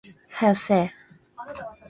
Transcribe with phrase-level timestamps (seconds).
[0.31, 0.93] 早よせえ